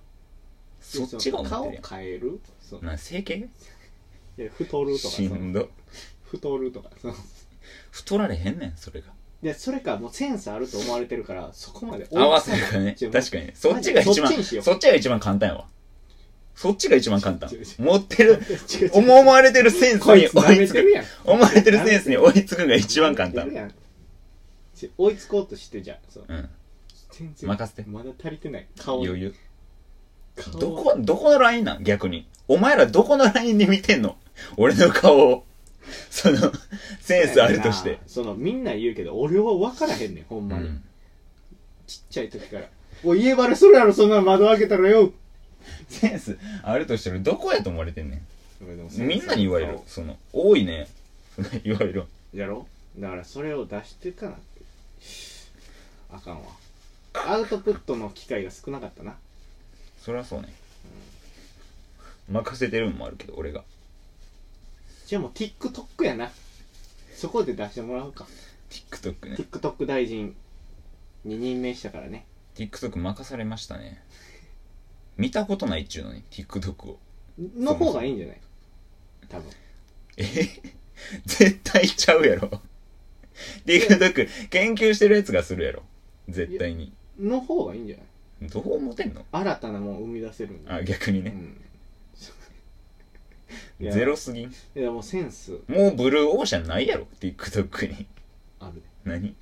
[0.79, 1.83] そっちが思ってるやん。
[1.83, 2.39] 顔変える？
[2.61, 3.35] そうなん整形？
[3.35, 3.49] い
[4.37, 5.69] や太るとかしんど。
[6.23, 7.13] 太るとかそう
[7.91, 9.07] 太られへんねんそれが。
[9.43, 12.95] でそれかもうセンスあると思われてるからそこまで合わせるかね。
[13.01, 13.51] 違う確かに。
[13.53, 15.65] そっちが一番そっちが一番簡単やわ
[16.55, 17.49] そっちが一番簡単。
[17.79, 18.39] 持ってる
[18.93, 20.85] 思われてるセンスに追いつく。
[21.25, 23.71] 思われてるセンスに追いつくが一番簡単。
[24.97, 26.25] 追いつこうとしてじゃんそう。
[26.27, 26.49] うん。
[27.11, 27.89] 全然任せて。
[27.89, 28.67] まだ足りてない。
[28.77, 29.03] 顔。
[29.03, 29.35] 余裕。
[30.35, 30.59] 顔。
[30.59, 31.83] どこどこのラインなん？
[31.83, 32.27] 逆に。
[32.47, 34.17] お前らどこのラインで見てんの？
[34.57, 35.45] 俺の顔を。
[36.09, 36.51] その
[36.99, 37.99] センスあるとして。
[38.07, 40.83] そのみんな言うけど俺は分からへんねんほんまに、うん。
[41.87, 42.65] ちっちゃい時から。
[43.03, 45.11] おい家バレするやろそんな窓開けたらよ
[45.89, 48.21] センスあるとしてるどこやと思われてんねん。
[48.97, 49.79] みんなに言われる。
[49.87, 50.87] その多いね。
[51.63, 52.05] 言われる。
[52.33, 52.67] やろ？
[52.97, 54.41] だからそれを出してかなって。
[56.11, 56.51] あかんわ。
[57.13, 59.17] アウトプットの機会が少なかったな。
[59.99, 60.53] そりゃそうね。
[62.29, 63.63] 任せてるのもあるけど俺が。
[65.07, 66.31] じゃあもう TikTok やな。
[67.15, 68.27] そこで出してもらうか。
[68.69, 69.35] TikTok ね。
[69.35, 70.35] TikTok 大臣
[71.25, 72.25] に任命したからね。
[72.55, 74.03] TikTok 任されましたね
[75.21, 76.99] 見たことないっちゅうのに TikTok を。
[77.57, 78.37] の方がいいんじゃない？
[79.29, 79.49] 多分。
[80.17, 80.25] え？
[81.25, 82.61] 絶対ちゃうやろ。
[83.65, 85.83] TikTok 研究してるやつがするやろ。
[86.27, 86.91] 絶対に。
[87.19, 88.49] の方がいいんじゃない？
[88.49, 89.23] どう思ってんの？
[89.31, 90.71] 新たなもん生み出せるんで。
[90.71, 91.31] あ逆にね、
[93.79, 93.89] うん。
[93.91, 94.49] ゼロすぎん？
[94.49, 95.51] いやもうセンス。
[95.67, 98.05] もうブルーオーシャンないやろ TikTok に。
[98.59, 99.35] あるで何？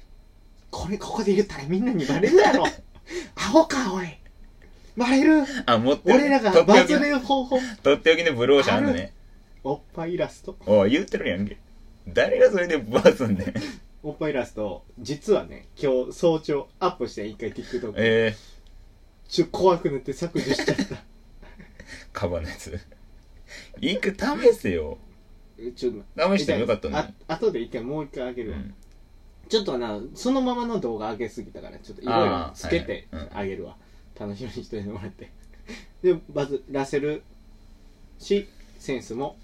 [0.71, 2.65] これここで言ったらみんなにバレるやろ。
[3.35, 4.18] アホかおい
[4.97, 6.15] バレるあ持ってる。
[6.15, 7.59] 俺らがバズる方法？
[7.83, 9.13] とっておきのブルーシャンあね。
[9.63, 10.57] おっぱいイラスト？
[10.65, 11.57] おい言ってるやんけ。
[12.07, 13.53] 誰がそれでバズんねん。
[14.01, 18.35] おっぱいイラスト実はね今日早朝アップして一回 TikTok え
[19.27, 20.83] ちょ怖くなって削除しちゃった。
[20.83, 20.97] ー、
[22.13, 22.79] カバのやつ。
[23.81, 24.97] いく試せよ。
[25.75, 27.05] ちょっと試してもよかったのに。
[27.27, 28.73] あ後で一回もう一回あげるわ、うん。
[29.49, 33.35] ちょっとなそのままの動画上げすぎたからちょっといろいろつけてあーはいはい。
[33.35, 33.75] あげるわ、
[34.19, 35.29] 楽しみにしてもらって。
[36.03, 37.23] でバズらせる
[38.19, 39.37] しセンスも。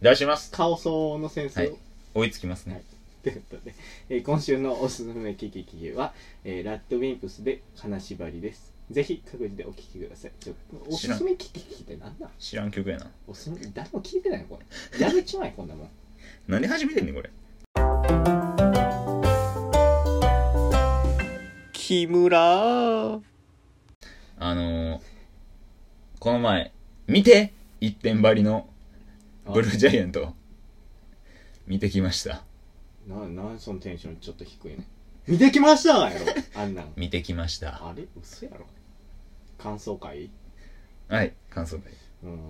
[0.00, 0.50] 出します。
[0.50, 1.76] 顔相応のセンスを、はい。
[2.14, 2.82] 追いつきますね、はい。
[3.22, 3.74] ということで、
[4.08, 8.72] えー今週のおすすめキキキキは、えーラッドウィンプスで金縛りです。
[8.90, 10.32] ぜひ各自でお聴きください。
[10.40, 10.54] ちょ
[10.88, 13.10] おすすめキキキキってなんなん知らん曲やな。
[13.26, 15.00] おすすめ誰も聞いてないのこれ。
[15.00, 15.88] やめちまえこんなもん。
[16.48, 17.30] なんで始めてんねんこれ。
[21.72, 23.20] 木村
[24.42, 25.00] あのー、
[26.18, 26.72] この前
[27.06, 28.70] 見て一点張りの
[29.44, 30.34] ブルージャイアント。
[31.66, 32.42] 見てきました。
[33.06, 34.86] ななんそのテンションちょっと低いね
[35.28, 36.24] 見てきましたやろ
[36.54, 36.92] あんなん。
[36.96, 37.86] 見てきました。
[37.86, 38.06] あれ？
[38.18, 38.66] 嘘やろ。
[39.58, 40.30] 感想会？
[41.08, 41.92] はい感想会。
[42.22, 42.40] うん、うん。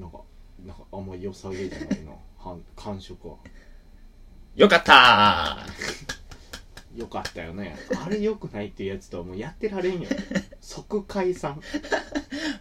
[0.00, 0.20] なんか
[0.64, 2.12] なんかあんま良さげじゃないな。
[2.38, 3.36] はん感触は。
[4.54, 5.66] よかった
[6.96, 7.76] よかったよね。
[8.04, 10.08] あれ良くないっていうやつとはもうやってられんよ。
[10.60, 11.60] 即解散。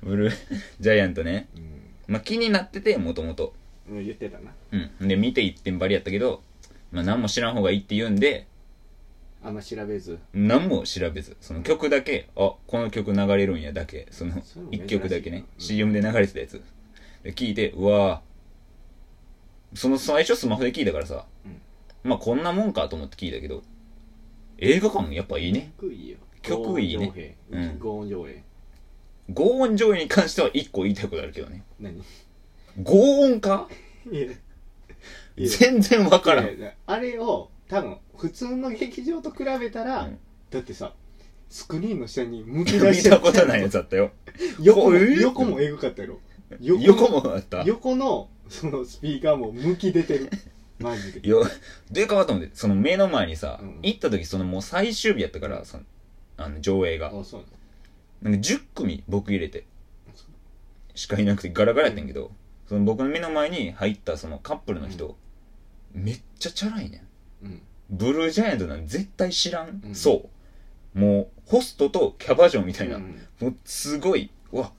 [0.03, 0.33] ーブルー。
[0.79, 1.47] ジャイアントね。
[1.55, 1.81] うん。
[2.07, 3.53] まあ気になっててもともと
[3.89, 4.51] うん言ってたな。
[4.71, 5.07] うん。
[5.07, 6.43] で見て一点張りやったけど
[6.91, 8.45] まあ何も知らん方がいいって言うんで
[9.43, 10.19] あんま調べず。
[10.33, 11.35] 何も調べず。
[11.41, 14.07] その曲だけあこの曲流れるんやだけ。
[14.11, 15.45] そのそういうの珍しい一曲だけね。
[15.57, 15.61] うん。
[15.61, 16.61] CM で流れてたやつ。
[17.23, 21.25] で聞いてうわーその最初スマホで聞いたからさ、
[22.03, 23.61] まあこんなもんかと思って聞いたけど
[24.61, 25.71] 映画館やっぱいいね。
[25.79, 26.17] 曲いいよ。
[26.41, 27.05] 曲いいね。
[27.07, 27.35] 合音上映。
[27.51, 27.79] うん。
[27.79, 28.43] 合音上映。
[29.33, 31.63] 合音上映に関しては一個言いたいことあるけどね。
[31.79, 31.97] 何？
[31.99, 32.03] い
[32.83, 33.67] 合音か？
[34.11, 34.19] や。
[34.21, 34.33] いや。
[35.37, 36.49] 全然わからん。
[36.85, 40.17] あれを多分普通の劇場と比べたら、うん。
[40.49, 40.93] だってさ
[41.49, 44.11] スクリーンの下にむき出見してたことないやつあったよ。
[44.61, 45.21] 横もえー？
[45.21, 46.19] 横もエグかったやろ。
[46.59, 47.63] 横もあった。
[47.63, 50.29] 横のそのスピーカーもむき出てる
[50.79, 51.27] マジで。
[51.27, 51.45] よ
[51.91, 53.79] でかわと思ってその目の前にさ、うん。
[53.83, 55.83] 行った時そのもう最終日やったからその
[56.37, 57.07] あの上映が。
[57.07, 57.43] あそう
[58.21, 59.65] なんか10組僕入れて。
[60.95, 62.31] しかいなくてガラガラやったんやけど、
[62.67, 65.15] その僕の目の前に入ったそのカップルの人、
[65.93, 67.03] めっちゃチャラいね
[67.41, 67.45] ん。
[67.45, 67.61] うん。
[67.89, 69.95] ブルージャイアントなんて絶対知らん、うん。
[69.95, 70.29] そ
[70.95, 70.99] う。
[70.99, 73.17] もうホストとキャバ嬢みたいな、うん。
[73.39, 74.73] もうすごいうわ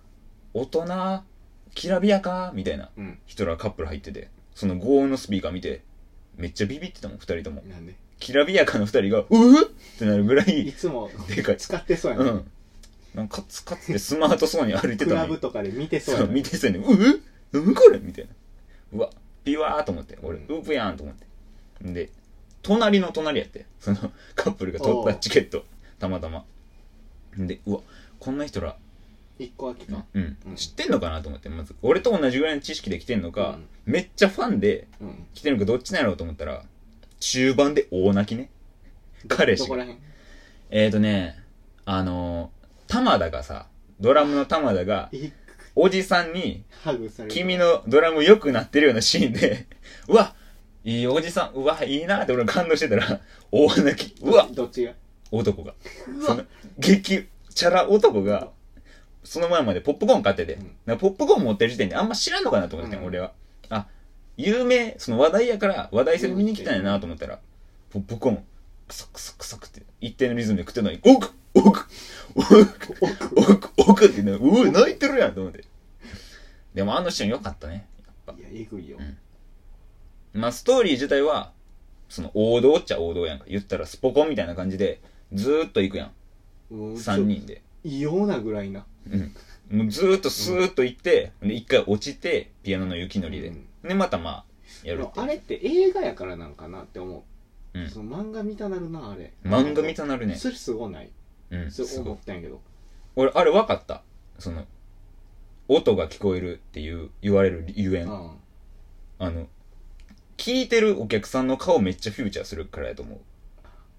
[0.52, 1.22] 大人
[1.74, 3.18] きらびやかみたいなうん。
[3.24, 5.82] 人らカップル入っててその合音のスピーカー見て
[6.40, 7.62] めっちゃビビってたもん2人とも。
[7.62, 7.94] なんで？
[8.18, 9.98] きらびやかな2人がううっ！
[9.98, 11.56] てなるぐらいいつもでかい。
[11.56, 12.50] 使ってそうやな、うん。
[13.14, 15.22] なんかカツカツってスマートそうに歩いてクたのに。
[15.22, 17.22] ラブとかで見てそうそうやな見てそうやねうう
[17.52, 18.30] 何これみたいな。
[18.94, 19.10] うわ
[19.44, 20.18] ピワーと思って。
[20.22, 21.26] 俺、うウープやんと思って。
[21.92, 22.10] で
[22.62, 23.66] 隣の隣やって。
[23.80, 25.64] そのカップルが取ったチケット。
[25.98, 26.44] たまたま。
[27.36, 27.80] でうわ
[28.18, 28.76] こんな人ら、
[29.42, 30.36] 一個空きかうん。
[30.46, 30.54] うん。
[30.56, 31.74] 知ってんのかなと思ってまず。
[31.82, 35.26] 俺と同じぐらいの知識で来てんのか、めっちゃファンでうん。
[35.34, 36.62] 来てるのかどっちなんやろうと思ったら
[37.20, 38.50] 中盤で大泣きね
[39.28, 39.62] 彼氏。
[39.62, 39.98] がどこらへん
[40.70, 41.36] えーとね
[41.84, 43.66] あのー、玉田がさ
[43.98, 45.30] ドラムの玉田がい
[45.76, 47.34] おじさんにハグされる。
[47.34, 49.66] 君のドラム良くなってるようなシーンで、
[50.08, 50.34] うわ、
[50.84, 53.20] いいおじさん、うわ、いいなって俺感動してたら、
[53.52, 54.92] 大泣き、うわ、どっちが？
[55.30, 55.74] 男が。
[56.20, 56.44] うその、
[56.78, 58.50] 激、チャラ男が、
[59.22, 63.32] その前までポップコーン買ってて、うんポップコーン持ってる時点であんま知らんのかなと思ってて、うん俺は。
[63.68, 63.86] あ、
[64.36, 67.38] 有名、その話題やから話題性見に来たんやなと思ったら、
[67.90, 68.44] ポップコーン、
[68.88, 71.86] クソクソクソクって一定のリズムで食ってんのに、おくおく
[72.34, 72.96] おく
[73.36, 75.64] おくおくってね、うわ、泣いてるやんと思って。
[76.74, 77.86] でもあのシーン良かったね。
[78.26, 78.98] やっぱいやえぐいよ
[80.32, 81.52] まあ、ストーリー自体は、
[82.08, 83.44] その王道っちゃ王道やんか。
[83.48, 85.00] 言ったらスポコンみたいな感じで、
[85.32, 86.12] ずーっと行くやん。
[86.70, 87.62] うん3人で。
[87.82, 89.78] 異様なぐらいなうん。
[89.78, 93.48] もうずーっとスーッと行って、で、一回落ちて、ピアノの雪のりで。
[93.48, 94.44] うんで、またまあ、
[94.84, 97.24] やるっていうあれって映画やからなんかなって思
[97.74, 100.34] う、うんその漫画見たなるなあれ漫画見たなるね。
[100.34, 101.10] それすごない？
[101.50, 101.70] うん。
[101.70, 102.60] そうすごい思ったんやけど
[103.16, 104.02] 俺、あれ分かった。
[104.38, 104.66] その、
[105.68, 108.30] 音が聞こえるっていう言われるゆえん、うん
[109.18, 109.46] あの
[110.36, 113.20] 聞いてるお客さんの顔めっちゃフューチャーするからやと思う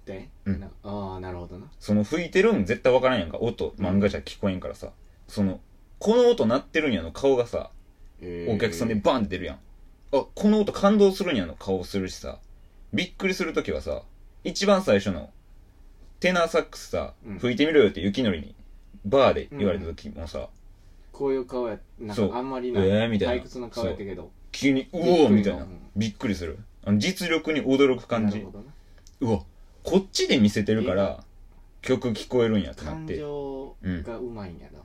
[0.06, 0.60] で、うん。
[0.60, 1.68] なああなるほどな。
[1.80, 3.38] その吹いてるん絶対わからんやんか。
[3.40, 4.90] 音漫画じゃ聞こえんからさ。
[5.28, 5.60] その
[6.00, 7.72] この音鳴ってるんやの顔がさ
[8.48, 9.56] お客さんでバンって出るやん。
[10.14, 12.40] あこの音感動するんやの顔するしさ。
[12.94, 14.04] びっくりするときはさ
[14.44, 15.30] 一番最初の
[16.20, 17.40] テナーサックスさうん。
[17.40, 18.56] 吹いてみろよって雪のりに
[19.06, 20.50] バーで言われた時もさ、
[21.12, 22.30] こういう顔やなんそう。
[22.30, 23.44] かあんまりなえーみたいな。
[23.44, 24.30] 退屈な顔やったけど。
[24.52, 25.64] 急にうおーみたいな。
[25.64, 25.80] うん。
[25.96, 26.60] びっくりする。
[26.84, 28.38] あの実力に驚く感じ。
[28.38, 28.66] なるほどな。
[29.22, 29.44] うわ
[29.84, 31.24] こっちで見せてるから
[31.82, 32.86] 曲聞こえるんやって。
[32.86, 34.80] なっ感て情がうまいんやな、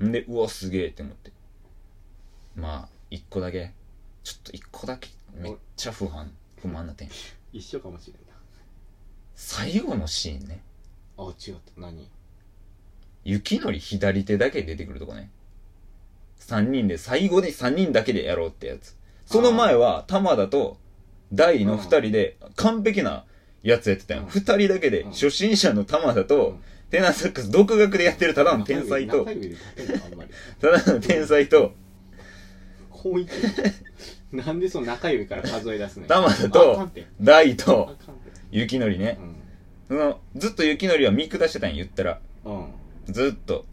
[0.00, 0.08] うん。
[0.08, 0.12] ん。
[0.12, 1.32] でうわすげえって思って。
[2.54, 3.72] まあ一個だけ。
[4.22, 5.08] ちょっと一個だけ。
[5.34, 7.08] めっちゃ不満不満な点。
[7.52, 8.34] 一緒かもしれんな。
[9.34, 10.62] 最後のシーンね。
[11.16, 11.80] あ違った。
[11.80, 12.08] 何？
[13.24, 15.30] 雪のり左手だけ出てくるとこね。
[16.40, 18.96] 3人で最後で3人だけでやろうってやつ。
[19.26, 20.78] その前は玉田と
[21.32, 23.24] 大の2人で完璧な
[23.62, 24.28] やつやってたよ、うん。
[24.28, 25.10] 2人だけでうん。
[25.10, 26.60] 初心者の玉田うとん。
[26.90, 29.26] テナーサックス独学でやってるただの天才と。
[30.60, 31.72] ただの天才と。
[32.90, 33.34] こう言って。
[34.32, 36.08] るなんでその中指から数え出すねん。
[36.08, 36.88] 玉田と
[37.20, 37.96] 大と
[38.50, 39.18] 雪のりね。
[39.88, 42.20] そのずっと雪のりは見下してたんや言ったら。
[42.44, 42.58] うん。
[42.58, 42.66] うん
[43.06, 43.64] ずっと。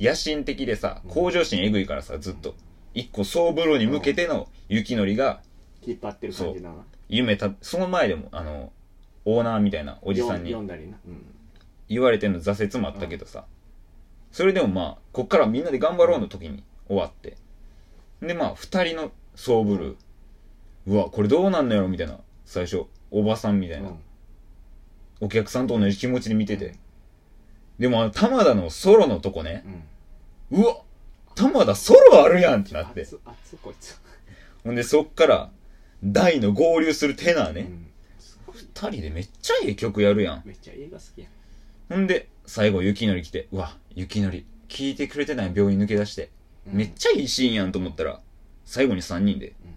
[0.00, 1.10] 野心的でさうん。
[1.10, 2.54] 向上心えぐいからさずっと。
[2.94, 5.40] 一個総風呂に向けての雪のりが
[5.86, 6.76] 引っ張ってる感じだな。
[7.08, 8.72] 夢たその前でもあの
[9.24, 10.96] オーナーみたいなおじさんに読んだりな。
[11.06, 11.24] うん。
[11.88, 13.44] 言われてんの挫折もあったけどさ、
[14.30, 17.36] それでもまあこっからみんなで頑張ろうの時に終わって。
[18.20, 19.96] でまあ二人のソーブルー。
[20.86, 22.18] うわこれどうなんのやろみたいな。
[22.44, 23.98] 最初おばさんみたいな、うん。
[25.20, 26.74] お客さんと同じ気持ちで見てて、
[27.78, 29.64] でもあの玉田のソロのとこね。
[30.50, 30.62] うん。
[30.62, 30.76] うわ
[31.34, 33.00] 玉田ソロあるやんってなって。
[33.00, 34.00] 熱熱こいつ。
[34.64, 35.50] ほんでそっから
[36.04, 37.86] 大の合流するテナーね、うん
[38.52, 40.42] 二人でめっちゃええ曲やるやん。
[40.44, 41.30] めっちゃ映画好きやん。
[41.88, 46.30] ほんで、最後、雪のり来て、うわ、雪のり、聞いてくれてない病院抜け出して、
[46.66, 46.76] うん。
[46.76, 48.20] めっちゃいいシーンやんと思ったら、
[48.64, 49.74] 最後に3人で、うん。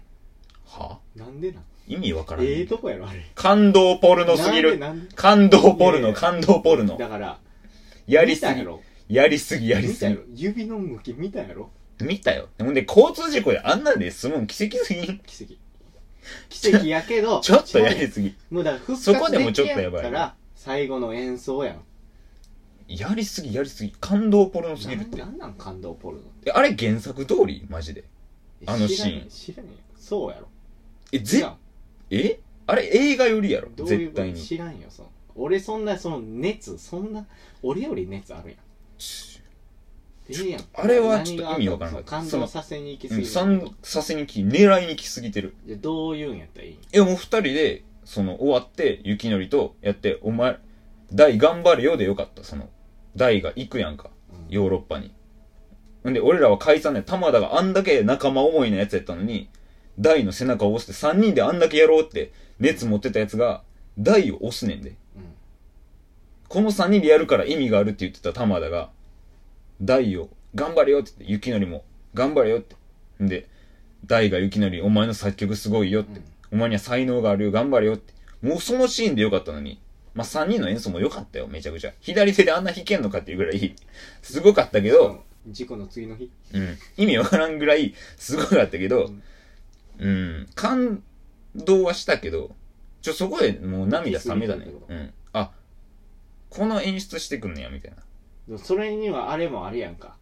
[0.66, 1.64] はなんでなん？
[1.88, 3.24] 意味わからん、ええとこやろあれ。
[3.34, 4.78] 感動ポルノすぎる。
[4.78, 5.08] なんでなん？
[5.08, 6.14] で感動ポルノ、いやいや。
[6.14, 6.96] 感動ポルノ。
[6.96, 7.38] だから
[8.06, 8.48] やりすぎ。
[8.48, 8.82] 見たや、ろ。
[9.08, 10.10] やりすぎ、やりすぎ。
[10.10, 10.32] 見たやろ。
[10.34, 11.70] 指の向き見たやろ。
[12.00, 12.48] 見たよ。
[12.58, 15.18] ほんで、交通事故であんなんで済むん奇跡すぎん？
[15.20, 15.54] 奇跡
[16.48, 18.34] 奇跡やけど ちょっとやりすぎ。
[18.50, 21.82] もうだから復活そこでもちょっとやばいできから最後の演奏やん。
[22.88, 23.92] やりすぎ、やりすぎ。
[24.00, 25.18] 感動ポルノすぎるって。
[25.18, 25.26] な。
[25.26, 27.66] んなん感動ポルノっえ、あれ原作通り？
[27.68, 28.02] マジで。
[28.02, 28.08] て
[28.66, 29.28] あのシーン。
[29.28, 29.72] 知らんよ知らんよ。
[29.98, 30.48] そうやろ。
[31.12, 31.56] え、ぜ知らん、
[32.10, 32.38] え？
[32.68, 33.70] あれ映画よりやろ？
[33.74, 34.40] どういう絶対に。
[34.40, 35.10] 知らんよその。
[35.34, 37.26] 俺そんなその熱そんな
[37.62, 38.58] 俺より熱あるやん
[40.74, 42.10] あれはちょっと意味わからなかった。
[42.10, 45.54] 感動させに行きうん、過ぎる三させにき狙いにきすぎてる。
[45.66, 50.58] じゃあどういうんやったらいいんえもう二人でその終わって雪のりとやってお前
[51.12, 52.42] 大頑張れよでよかった。
[52.42, 52.68] その
[53.14, 54.10] 大が行くやんか。
[54.30, 54.54] うん。
[54.54, 55.12] ヨーロッパに。
[56.08, 59.48] んで俺らは解散で玉田があんだけ仲間思いのやつやったのに
[59.98, 63.62] 大の背中を押して三人であんだけやろうって熱持ってたやつが
[63.98, 64.90] 大を押すねんで。
[64.90, 64.96] うん。
[66.48, 68.90] この三人でやるから意味があるって言ってた玉田が
[69.80, 71.84] 大を頑張れよって言って雪のりも。
[72.14, 72.76] 頑張れよって。
[73.22, 73.48] んで
[74.04, 76.20] 大が雪のりお前の作曲すごいよって、
[76.52, 77.50] お前には才能があるよ。
[77.50, 78.14] 頑張れよって。
[78.42, 79.80] もうそのシーンでよかったのに。
[80.14, 81.46] まあ3人の演奏も良かったよ。
[81.46, 81.92] めちゃくちゃ。
[82.00, 83.74] 左手であんな弾けんのかっていうぐらい
[84.22, 86.30] すごかったけど、事故の次の日。
[86.54, 89.12] うん、意味わからんぐらいすごかったけど。
[89.98, 90.48] うん。
[90.54, 91.02] 感
[91.54, 92.54] 動はしたけど。
[93.02, 94.66] ちょそこでもう涙冷めたね。
[94.88, 95.12] うん。
[95.32, 95.52] あ
[96.50, 97.98] この演出してくんねやみたいな
[98.58, 100.16] それにはあれもあるやんか。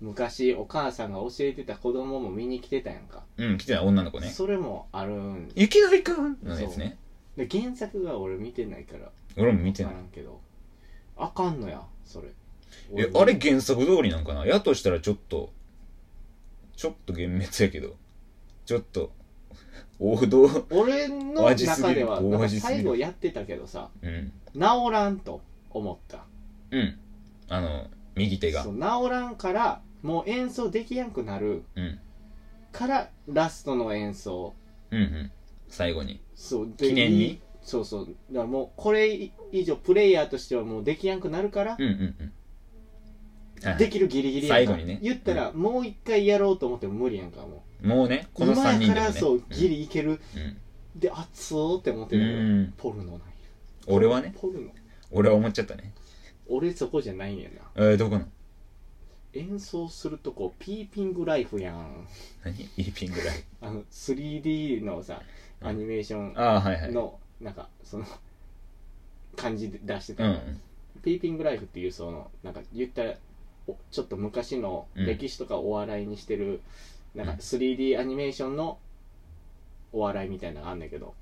[0.00, 4.28] 昔お母さんが教えてた子供も見に来てたやんか、うん来てない女の子ね。
[4.28, 6.98] それもあるんで雪のりくんのやつね。
[7.36, 9.10] 原作が俺見てないから。
[9.36, 9.94] 俺も見てない。
[10.12, 10.40] けど。
[11.16, 12.28] あかんのやそれ。
[12.96, 14.44] えあれ原作通りなんかな？
[14.44, 15.50] やとしたらちょっと
[16.76, 17.94] ちょっと幻滅やけど。
[18.66, 19.12] ちょっと
[20.00, 20.66] 王道。
[20.70, 22.20] 俺の中では
[22.60, 23.88] 最後やってたけどさ。
[24.02, 24.32] うん。
[24.52, 26.24] 治らんと思った。
[26.72, 26.98] うん
[27.52, 28.64] あの右手が。
[28.64, 31.64] そう治らんからもう演奏できやんくなる。
[31.76, 31.98] うん。
[32.72, 34.54] からラストの演奏。
[34.90, 35.30] うんうん。
[35.68, 36.22] 最後に。
[36.34, 37.18] そうで記念に？
[37.18, 38.06] いいそうそう。
[38.30, 42.32] だからもうこれ以上プレイヤーとしてはもうできやんくなるからうんうんうん。
[43.68, 44.72] はいできるギリギリやんか。
[44.72, 44.98] 最後にね。
[45.02, 50.98] 言ったら、もう一回やろうと思っても無理やんかももうねうこの3人今やからそうギリいける、うん。
[50.98, 52.72] で熱ーって思ってうるけど、ん。
[52.76, 53.20] ポルノなんや。
[53.86, 54.34] 俺はね。
[54.40, 54.70] ポルノ。
[55.10, 55.92] 俺は思っちゃったね
[56.54, 57.62] 俺そこじゃないんやな。
[57.76, 58.26] えー、どこの？
[59.32, 62.06] 演奏するとこピーピングライフやん。
[62.44, 62.54] 何？
[62.76, 65.22] イーピングライあの 3D のさ
[65.62, 65.68] うん。
[65.68, 66.92] アニメーションああはいはい。
[66.92, 68.04] のなんかその
[69.34, 70.24] 感じで出してた。
[70.24, 70.60] の、うん。
[71.02, 73.14] ピーピングライフっていうそのなんか言ったら
[73.66, 75.06] おちょっと昔のうん。
[75.06, 76.60] 歴史とかお笑いにしてる、
[77.14, 77.38] なんかうん。
[77.38, 78.76] 3D アニメーションの
[79.94, 81.14] お笑いみたいなのがあんだけど。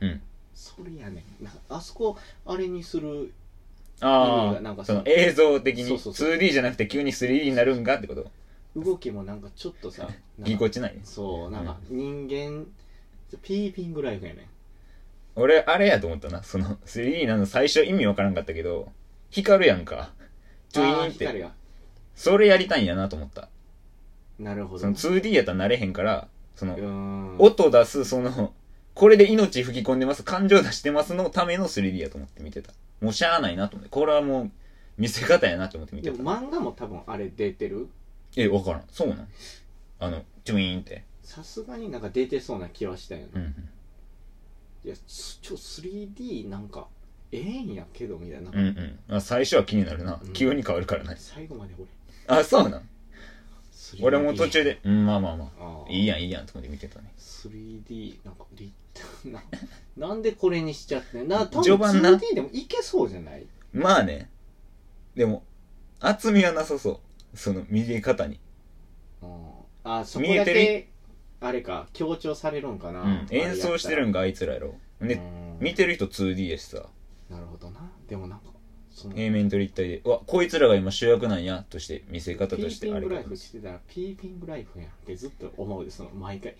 [0.00, 0.20] うん。
[0.54, 1.24] それやねん。
[1.68, 3.32] あそこあれにする
[4.00, 6.30] あがなんかその映像的にそうそうそう。
[6.32, 8.30] 2D じゃなくて急に 3D になるんかってこと。
[8.76, 10.08] 動きもなんかちょっとさ
[10.38, 10.98] ぎこちない？
[11.04, 12.66] そうなんか人間、
[13.42, 14.42] ピーピングライフやね。
[14.42, 14.44] ん
[15.36, 16.42] 俺あれやと思ったな。
[16.42, 18.92] その 3D なの最初意味わからんかったけど
[19.30, 20.10] 光るやんか。
[20.70, 21.48] チュイあーンって
[22.14, 23.48] それやりたいんやなと思った。
[24.38, 24.80] なるほど。
[24.80, 28.52] その 2D やったらなれへんからその音出すその
[28.98, 30.24] これで命吹き込んでます。
[30.24, 32.72] 感情出してますのための 3D やと思って見てた。
[33.00, 33.90] もうしゃあないなと思って。
[33.90, 34.50] これはもう
[34.96, 36.16] 見せ方やなと思って見てた。
[36.16, 37.86] でも漫画も多分あれ出てる？
[38.34, 38.82] えわからん。
[38.90, 39.28] そうなん？
[40.00, 41.04] あのチュイーンって。
[41.22, 43.54] さすがになんか出てそうな気はしたよね、うんうん。
[44.84, 46.88] いやすちょ 3D なんか
[47.30, 48.60] ええんやけどみたいな、うんう
[49.12, 49.16] ん。
[49.16, 50.32] あ最初は気になるな、うん。
[50.32, 51.14] 急に変わるからね。
[51.16, 51.86] 最後まで俺。
[52.36, 52.88] あそうなん？
[53.96, 54.80] 3D 俺も途中で。
[54.84, 55.84] うんまあまあまあ。
[55.88, 58.72] あいいやんいいやんと思って見てたね 3D なんか立
[59.24, 59.42] 体な
[60.08, 61.46] なんでこれにしちゃってんな。
[61.46, 63.46] 多分序盤な 2D でもいけそうじゃない？
[63.72, 64.30] まあね。
[65.14, 65.42] でも
[66.00, 67.00] 厚みはなさそ
[67.34, 67.36] う。
[67.36, 68.38] その見え方に。
[69.22, 69.48] うん
[69.84, 70.60] あそこ見えてる？
[70.60, 70.88] だけ
[71.40, 74.74] あれか強調されるんかな、うん演奏してるんかがあいつらやろ。
[75.00, 75.20] で
[75.60, 76.86] 見てる人 2D やしさ。
[77.30, 77.90] なるほどな。
[78.08, 78.46] でもなんか
[78.98, 86.56] その平面と立体でうわこいつらが今主役なんやとして見せ方ピーとしてピングライフしてたらピーピングライフやんってずっと思うでその毎回。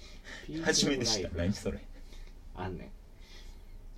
[0.63, 1.81] 初めて知った何それ。
[2.55, 2.89] あんねん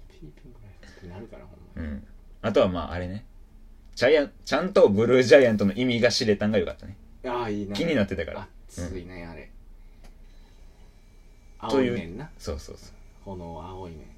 [0.08, 2.06] ピーピングライフってなるからほんまうん。
[2.40, 3.26] あとはまああれね。
[3.94, 6.96] ジャイアンちゃんとブルージャイアントの意味が知れたんがよかったね。
[7.26, 8.48] ああいいな気になってたから。
[8.70, 9.50] 熱いね、あれ。
[11.58, 12.30] 青いねんな。
[12.38, 12.92] そうそうそ
[13.26, 14.08] 炎は青いね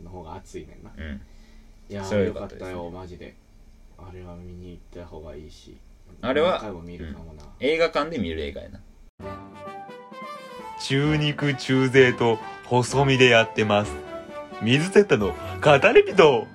[0.00, 0.90] んの方が熱いねんな。
[0.96, 1.20] ううん。
[1.88, 3.34] いやーよかったよマジで
[3.98, 5.76] あれは見に行った方がいいし
[6.22, 8.80] あれは何回も見るかもな、映画館で見る映画やな。
[10.80, 13.92] 中肉中背と細身でやってます。
[14.62, 16.46] 水セッタの語り人。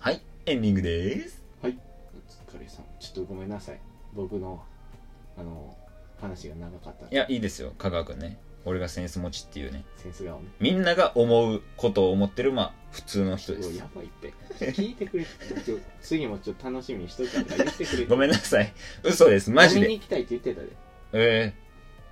[0.00, 1.42] はいエンディングです。
[1.62, 1.78] はい
[2.14, 2.84] お疲れさん。
[2.98, 3.80] ちょっとごめんなさい
[4.16, 4.62] 僕の
[5.36, 5.76] あの
[6.20, 7.06] 話が長かった。
[7.06, 7.72] いやいいですよ。
[7.78, 8.38] 香川君ね。
[8.64, 9.84] 俺がセンス持ちっていうね。
[9.96, 13.76] センス顔ねみんなが思うことを思ってるまあ普通の人です。
[13.76, 14.32] やばいって。
[14.72, 15.24] 聞いてくれ
[15.64, 18.72] ちょ次もちょっと楽しみにしといたから言ってくれごめんなさい。
[19.04, 19.50] 嘘です。
[19.50, 19.80] マジで。
[19.82, 20.68] 飲みに行きたいって言ってたで。
[21.12, 21.54] え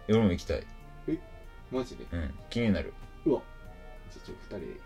[0.09, 0.67] えー、俺も行きたい。
[1.73, 2.05] マジで？
[2.13, 2.35] うん。
[2.51, 2.93] 気になる。
[3.25, 3.43] うわ。
[4.13, 4.81] じゃあちょっと二人で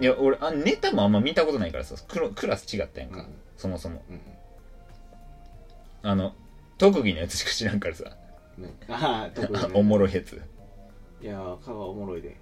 [0.00, 3.34] いや俺あネタもあんま見たことないからさクラス違ったやんか、うん。
[3.56, 4.02] そもそも。
[4.10, 4.20] うん
[6.06, 6.34] あの
[6.78, 8.04] 特技のやつしか知らんからさ。
[8.58, 8.74] うんね。
[8.88, 9.68] ああ特にね。
[9.74, 10.40] おもろいやつ。
[11.22, 12.36] いやー香川おもろいで。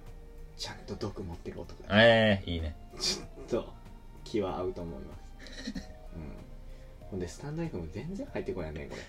[0.57, 2.03] ちゃんと毒持ってる男だ。
[2.03, 2.75] ええいいね。
[2.99, 3.73] ちょっと
[4.23, 5.73] 気は合うと思います。
[6.15, 7.07] うん。
[7.09, 9.01] ほんでスタンド F も全然入ってこないねこれ。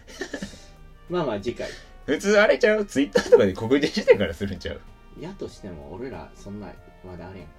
[1.10, 1.68] まあまあ次回。
[2.06, 2.84] 普通あれちゃう？
[2.86, 4.80] ツイッターとかで告知してからするんちゃう？
[5.20, 6.72] やとしても俺らそんな
[7.04, 7.54] まだあれやんか。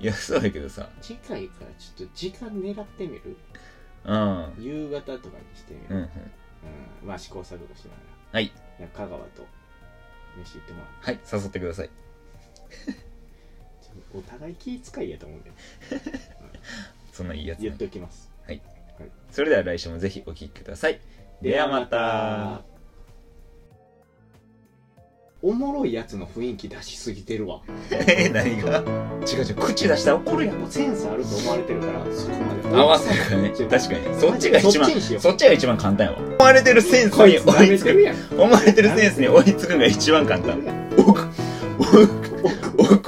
[0.00, 0.88] いやそうだけどさ。
[1.00, 3.36] 次回からちょっと時間狙ってみる？
[4.04, 4.44] うん。
[4.56, 5.96] うん夕方とかにしてみる、うん。
[5.98, 6.08] うん
[7.08, 7.96] まあ試行錯誤しなが
[8.32, 8.52] はい。
[8.80, 9.46] ら香川と
[10.38, 11.90] 飯行ってもらうはい誘ってください。
[13.82, 15.50] ちょお互い気遣いやと思うんで。
[17.12, 18.30] そんないいやつ、言っね、ておきます。
[19.30, 21.00] それでは来週もぜひお聞きください。
[21.40, 22.62] ではまた
[25.44, 27.62] おもろいやつの雰囲気出しすぎてるわ。
[27.90, 28.78] え何が？
[29.26, 32.04] 違う違う口出したら怒るやんもうセンスあると思われてるから。
[32.14, 33.50] そこまで合わせるからね。
[33.50, 34.20] 確かに。
[34.20, 34.88] そっちが一番
[35.20, 36.18] そっちが一番簡単やわ。
[36.20, 37.90] 思われてるセンスに追いつく。
[38.40, 40.62] 思われてるセンスに追いつくのが一番簡単。
[40.96, 41.26] 奥
[41.76, 42.08] 奥
[42.78, 43.01] 奥